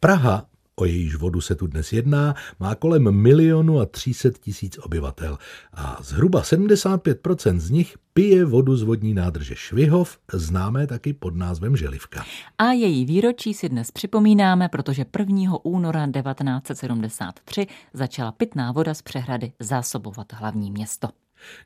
Praha 0.01 0.47
o 0.83 0.85
jejíž 0.85 1.15
vodu 1.17 1.41
se 1.41 1.55
tu 1.55 1.67
dnes 1.67 1.93
jedná, 1.93 2.35
má 2.61 2.75
kolem 2.75 3.11
milionu 3.11 3.81
a 3.81 3.87
300 3.87 4.31
tisíc 4.41 4.79
obyvatel 4.79 5.39
a 5.75 5.99
zhruba 6.03 6.43
75% 6.43 7.59
z 7.59 7.71
nich 7.71 7.97
pije 8.15 8.45
vodu 8.45 8.77
z 8.77 8.83
vodní 8.83 9.15
nádrže 9.15 9.55
Švihov, 9.57 10.19
známé 10.33 10.87
taky 10.87 11.13
pod 11.13 11.37
názvem 11.37 11.77
Želivka. 11.77 12.25
A 12.59 12.73
její 12.73 13.05
výročí 13.05 13.55
si 13.55 13.69
dnes 13.69 13.91
připomínáme, 13.91 14.69
protože 14.69 15.05
1. 15.19 15.53
února 15.63 16.07
1973 16.07 17.67
začala 17.95 18.33
pitná 18.33 18.73
voda 18.73 18.95
z 18.95 19.03
přehrady 19.03 19.53
zásobovat 19.61 20.33
hlavní 20.33 20.71
město. 20.71 21.09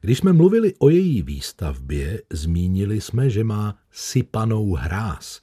Když 0.00 0.18
jsme 0.18 0.32
mluvili 0.32 0.74
o 0.78 0.88
její 0.88 1.22
výstavbě, 1.22 2.22
zmínili 2.32 3.00
jsme, 3.00 3.30
že 3.30 3.44
má 3.44 3.78
sypanou 3.90 4.74
hráz. 4.74 5.40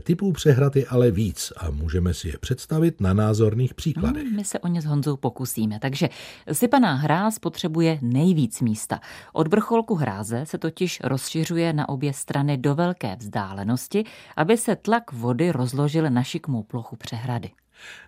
Typů 0.00 0.32
přehrad 0.32 0.76
je 0.76 0.86
ale 0.86 1.10
víc 1.10 1.52
a 1.56 1.70
můžeme 1.70 2.14
si 2.14 2.28
je 2.28 2.38
představit 2.40 3.00
na 3.00 3.14
názorných 3.14 3.74
příkladech. 3.74 4.26
Hmm, 4.26 4.36
my 4.36 4.44
se 4.44 4.58
o 4.58 4.68
ně 4.68 4.82
s 4.82 4.84
Honzou 4.84 5.16
pokusíme. 5.16 5.78
Takže 5.78 6.08
sypaná 6.52 6.94
hráz 6.94 7.38
potřebuje 7.38 7.98
nejvíc 8.02 8.60
místa. 8.60 9.00
Od 9.32 9.48
vrcholku 9.48 9.94
hráze 9.94 10.46
se 10.46 10.58
totiž 10.58 11.00
rozšiřuje 11.04 11.72
na 11.72 11.88
obě 11.88 12.12
strany 12.12 12.58
do 12.58 12.74
velké 12.74 13.16
vzdálenosti, 13.16 14.04
aby 14.36 14.56
se 14.56 14.76
tlak 14.76 15.12
vody 15.12 15.52
rozložil 15.52 16.10
na 16.10 16.22
šikmou 16.22 16.62
plochu 16.62 16.96
přehrady. 16.96 17.50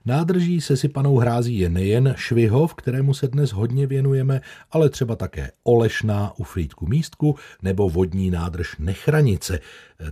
Nádrží 0.05 0.61
se 0.61 0.77
sypanou 0.77 1.19
hrází 1.19 1.59
je 1.59 1.69
nejen 1.69 2.15
Švihov, 2.17 2.75
kterému 2.75 3.15
se 3.15 3.29
dnes 3.29 3.53
hodně 3.53 3.87
věnujeme, 3.87 4.41
ale 4.71 4.91
třeba 4.91 5.17
také 5.17 5.51
Olešná 5.63 6.33
u 6.39 6.45
Frýdku 6.45 6.87
místku 6.87 7.37
nebo 7.63 7.89
vodní 7.89 8.31
nádrž 8.31 8.77
Nechranice. 8.79 9.59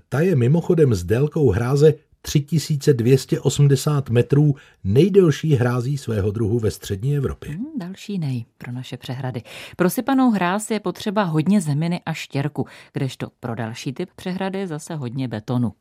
Ta 0.09 0.21
je 0.21 0.37
mimochodem 0.37 0.95
s 0.95 1.05
délkou 1.05 1.51
hráze 1.51 1.95
3280 2.23 4.11
metrů, 4.11 4.55
nejdelší 4.85 5.55
hrází 5.55 5.99
svého 5.99 6.31
druhu 6.31 6.59
ve 6.59 6.71
střední 6.71 7.17
Evropě. 7.17 7.51
Hmm, 7.51 7.67
další 7.79 8.19
nej 8.19 8.45
pro 8.59 8.73
naše 8.73 8.97
přehrady. 8.97 9.43
Pro 9.77 9.91
sypanou 9.91 10.31
hráz 10.31 10.71
je 10.71 10.81
potřeba 10.81 11.23
hodně 11.23 11.61
zeminy 11.61 12.01
a 12.07 12.13
štěrku, 12.13 12.67
kdežto 12.93 13.29
pro 13.41 13.55
další 13.55 13.93
typ 13.93 14.09
přehrady 14.17 14.67
zase 14.67 14.95
hodně 14.95 15.29
betonu. 15.29 15.73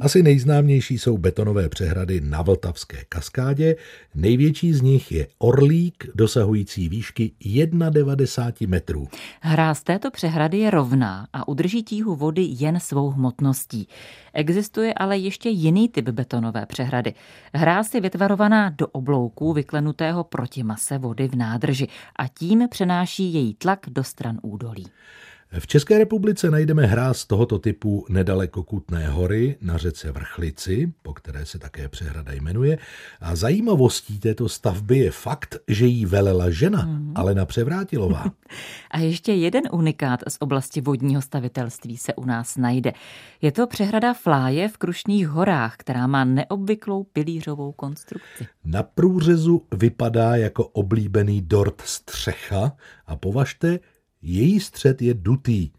Asi 0.00 0.22
nejznámější 0.22 0.98
jsou 0.98 1.18
betonové 1.18 1.68
přehrady 1.68 2.20
na 2.20 2.42
Vltavské 2.42 3.04
kaskádě. 3.08 3.76
Největší 4.14 4.72
z 4.72 4.82
nich 4.82 5.12
je 5.12 5.26
Orlík, 5.38 6.06
dosahující 6.14 6.88
výšky 6.88 7.32
1,90 7.40 8.68
metrů. 8.68 9.08
Hráz 9.40 9.82
této 9.82 10.10
přehrady 10.10 10.58
je 10.58 10.70
rovná 10.70 11.26
a 11.32 11.48
udrží 11.48 11.82
tíhu 11.82 12.16
vody 12.16 12.46
jen 12.58 12.80
svou 12.80 13.10
hmotností. 13.10 13.88
Existuje 14.32 14.94
ale 14.94 15.18
ještě 15.18 15.48
jiný 15.48 15.73
typ 15.74 16.08
betonové 16.08 16.66
přehrady. 16.66 17.14
Hráz 17.54 17.94
je 17.94 18.00
vytvarovaná 18.00 18.70
do 18.70 18.86
oblouků 18.86 19.52
vyklenutého 19.52 20.24
proti 20.24 20.62
mase 20.62 20.98
vody 20.98 21.28
v 21.28 21.34
nádrži 21.34 21.88
a 22.16 22.28
tím 22.28 22.68
přenáší 22.68 23.34
její 23.34 23.54
tlak 23.54 23.80
do 23.88 24.04
stran 24.04 24.38
údolí. 24.42 24.86
V 25.58 25.66
České 25.66 25.98
republice 25.98 26.50
najdeme 26.50 26.86
hráz 26.86 27.24
tohoto 27.24 27.58
typu 27.58 28.06
nedaleko 28.08 28.62
Kutné 28.62 29.08
hory 29.08 29.56
na 29.60 29.76
řece 29.76 30.12
Vrchlici, 30.12 30.92
po 31.02 31.14
které 31.14 31.46
se 31.46 31.58
také 31.58 31.88
přehrada 31.88 32.32
jmenuje. 32.32 32.78
A 33.20 33.36
zajímavostí 33.36 34.18
této 34.18 34.48
stavby 34.48 34.98
je 34.98 35.10
fakt, 35.10 35.56
že 35.68 35.86
jí 35.86 36.06
velela 36.06 36.50
žena, 36.50 36.82
mm. 36.82 37.12
Alena 37.14 37.46
Převrátilová. 37.46 38.24
A 38.90 38.98
ještě 38.98 39.32
jeden 39.32 39.62
unikát 39.72 40.20
z 40.28 40.36
oblasti 40.40 40.80
vodního 40.80 41.22
stavitelství 41.22 41.96
se 41.96 42.14
u 42.14 42.24
nás 42.24 42.56
najde. 42.56 42.92
Je 43.42 43.52
to 43.52 43.66
přehrada 43.66 44.14
Fláje 44.14 44.68
v 44.68 44.76
Krušných 44.76 45.28
horách, 45.28 45.76
která 45.76 46.06
má 46.06 46.24
neobvyklou 46.24 47.04
pilířovou 47.04 47.72
konstrukci. 47.72 48.46
Na 48.64 48.82
průřezu 48.82 49.62
vypadá 49.74 50.36
jako 50.36 50.66
oblíbený 50.66 51.42
dort 51.42 51.82
střecha 51.84 52.72
a 53.06 53.16
považte, 53.16 53.78
její 54.24 54.60
střed 54.60 55.02
je 55.02 55.14
dutý. 55.14 55.70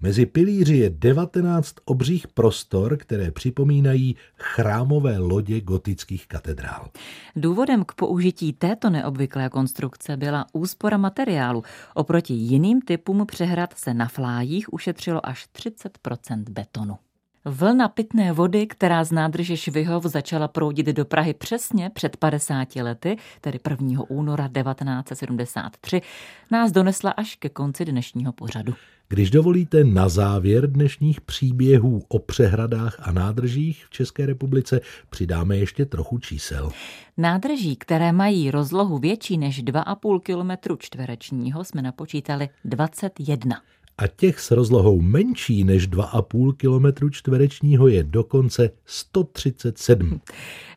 Mezi 0.00 0.26
pilíři 0.26 0.76
je 0.76 0.90
19 0.90 1.74
obřích 1.84 2.28
prostor, 2.28 2.96
které 2.96 3.30
připomínají 3.30 4.16
chrámové 4.36 5.18
lodě 5.18 5.60
gotických 5.60 6.26
katedrál. 6.26 6.90
Důvodem 7.36 7.84
k 7.84 7.94
použití 7.94 8.52
této 8.52 8.90
neobvyklé 8.90 9.48
konstrukce 9.48 10.16
byla 10.16 10.46
úspora 10.52 10.96
materiálu. 10.96 11.62
Oproti 11.94 12.34
jiným 12.34 12.80
typům 12.80 13.26
přehrad 13.26 13.78
se 13.78 13.94
na 13.94 14.08
flájích 14.08 14.72
ušetřilo 14.72 15.26
až 15.26 15.48
30% 15.54 16.44
betonu. 16.50 16.98
Vlna 17.46 17.88
pitné 17.88 18.32
vody, 18.32 18.66
která 18.66 19.04
z 19.04 19.12
nádrže 19.12 19.56
Švihov 19.56 20.04
začala 20.04 20.48
proudit 20.48 20.86
do 20.86 21.04
Prahy 21.04 21.34
přesně 21.34 21.90
před 21.90 22.16
50 22.16 22.76
lety, 22.76 23.16
tedy 23.40 23.60
1. 23.70 24.02
února 24.08 24.48
1973, 24.48 26.02
nás 26.50 26.72
donesla 26.72 27.10
až 27.10 27.36
ke 27.36 27.48
konci 27.48 27.84
dnešního 27.84 28.32
pořadu. 28.32 28.74
Když 29.08 29.30
dovolíte 29.30 29.84
na 29.84 30.08
závěr 30.08 30.72
dnešních 30.72 31.20
příběhů 31.20 32.02
o 32.08 32.18
přehradách 32.18 32.96
a 33.08 33.12
nádržích 33.12 33.86
v 33.86 33.90
České 33.90 34.26
republice, 34.26 34.80
přidáme 35.10 35.56
ještě 35.56 35.86
trochu 35.86 36.18
čísel. 36.18 36.70
Nádrží, 37.16 37.76
které 37.76 38.12
mají 38.12 38.50
rozlohu 38.50 38.98
větší 38.98 39.38
než 39.38 39.64
2,5 39.64 40.20
km 40.20 40.76
čtverečního, 40.78 41.64
jsme 41.64 41.82
napočítali 41.82 42.48
21 42.64 43.56
a 43.98 44.06
těch 44.06 44.40
s 44.40 44.50
rozlohou 44.50 45.00
menší 45.00 45.64
než 45.64 45.88
2,5 45.88 46.52
km 46.56 47.10
čtverečního 47.10 47.88
je 47.88 48.02
dokonce 48.02 48.70
137. 48.84 50.20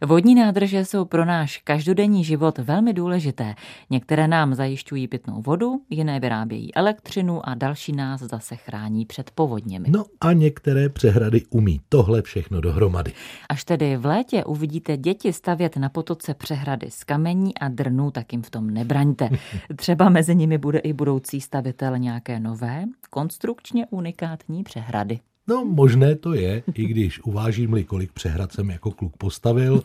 Vodní 0.05 0.35
nádrže 0.35 0.85
jsou 0.85 1.05
pro 1.05 1.25
náš 1.25 1.57
každodenní 1.57 2.23
život 2.23 2.57
velmi 2.57 2.93
důležité. 2.93 3.55
Některé 3.89 4.27
nám 4.27 4.55
zajišťují 4.55 5.07
pitnou 5.07 5.41
vodu, 5.41 5.81
jiné 5.89 6.19
vyrábějí 6.19 6.75
elektřinu 6.75 7.49
a 7.49 7.55
další 7.55 7.91
nás 7.91 8.21
zase 8.21 8.55
chrání 8.55 9.05
před 9.05 9.31
povodněmi. 9.31 9.89
No 9.89 10.05
a 10.21 10.33
některé 10.33 10.89
přehrady 10.89 11.41
umí 11.49 11.81
tohle 11.89 12.21
všechno 12.21 12.61
dohromady. 12.61 13.11
Až 13.49 13.63
tedy 13.63 13.97
v 13.97 14.05
létě 14.05 14.43
uvidíte 14.43 14.97
děti 14.97 15.33
stavět 15.33 15.77
na 15.77 15.89
potoce 15.89 16.33
přehrady 16.33 16.91
z 16.91 17.03
kamení 17.03 17.57
a 17.57 17.67
drnů, 17.67 18.11
tak 18.11 18.33
jim 18.33 18.41
v 18.41 18.49
tom 18.49 18.69
nebraňte. 18.69 19.29
Třeba 19.75 20.09
mezi 20.09 20.35
nimi 20.35 20.57
bude 20.57 20.79
i 20.79 20.93
budoucí 20.93 21.41
stavitel 21.41 21.97
nějaké 21.97 22.39
nové, 22.39 22.85
konstrukčně 23.09 23.87
unikátní 23.89 24.63
přehrady. 24.63 25.19
No, 25.47 25.65
možné 25.65 26.15
to 26.15 26.33
je, 26.33 26.63
i 26.73 26.85
když 26.85 27.19
uvážím-li, 27.19 27.83
kolik 27.83 28.11
přehrad 28.11 28.51
jsem 28.51 28.69
jako 28.69 28.91
kluk 28.91 29.17
postavil 29.17 29.83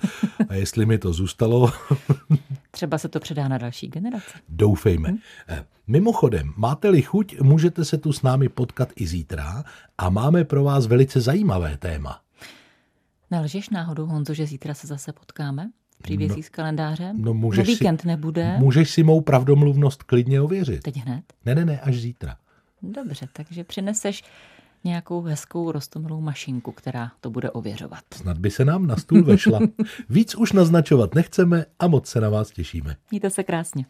a 0.48 0.54
jestli 0.54 0.86
mi 0.86 0.98
to 0.98 1.12
zůstalo. 1.12 1.72
Třeba 2.70 2.98
se 2.98 3.08
to 3.08 3.20
předá 3.20 3.48
na 3.48 3.58
další 3.58 3.88
generace. 3.88 4.38
Doufejme. 4.48 5.10
Hm? 5.10 5.18
Mimochodem, 5.86 6.52
máte-li 6.56 7.02
chuť, 7.02 7.40
můžete 7.40 7.84
se 7.84 7.98
tu 7.98 8.12
s 8.12 8.22
námi 8.22 8.48
potkat 8.48 8.88
i 8.96 9.06
zítra 9.06 9.64
a 9.98 10.10
máme 10.10 10.44
pro 10.44 10.64
vás 10.64 10.86
velice 10.86 11.20
zajímavé 11.20 11.76
téma. 11.76 12.20
Nelžeš 13.30 13.70
náhodou, 13.70 14.06
Honzo, 14.06 14.34
že 14.34 14.46
zítra 14.46 14.74
se 14.74 14.86
zase 14.86 15.12
potkáme? 15.12 15.70
příbězí 16.02 16.36
no, 16.36 16.42
z 16.42 16.48
kalendáře? 16.48 17.12
No, 17.16 17.34
můžeš 17.34 17.68
Na 17.68 17.72
víkend 17.72 18.00
si, 18.00 18.06
nebude? 18.06 18.56
Můžeš 18.58 18.90
si 18.90 19.02
mou 19.02 19.20
pravdomluvnost 19.20 20.02
klidně 20.02 20.40
ověřit. 20.40 20.82
Teď 20.82 20.96
hned? 20.96 21.24
Ne, 21.44 21.54
ne, 21.54 21.64
ne, 21.64 21.80
až 21.80 21.96
zítra. 21.96 22.36
Dobře, 22.82 23.28
takže 23.32 23.64
přineseš 23.64 24.22
nějakou 24.84 25.22
hezkou 25.22 25.72
rostomilou 25.72 26.20
mašinku, 26.20 26.72
která 26.72 27.12
to 27.20 27.30
bude 27.30 27.50
ověřovat. 27.50 28.04
Snad 28.14 28.38
by 28.38 28.50
se 28.50 28.64
nám 28.64 28.86
na 28.86 28.96
stůl 28.96 29.22
vešla. 29.22 29.60
Víc 30.08 30.34
už 30.34 30.52
naznačovat 30.52 31.14
nechceme 31.14 31.64
a 31.78 31.88
moc 31.88 32.06
se 32.06 32.20
na 32.20 32.28
vás 32.28 32.50
těšíme. 32.50 32.96
Mějte 33.10 33.30
se 33.30 33.42
krásně. 33.42 33.86